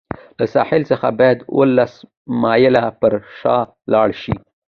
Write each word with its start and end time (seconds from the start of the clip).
له 0.39 0.45
ساحل 0.53 0.81
څخه 0.91 1.07
باید 1.19 1.39
اوولس 1.53 1.93
مایله 2.41 2.85
پر 2.99 3.13
شا 3.37 3.57
لاړ 3.93 4.09
شي. 4.21 4.35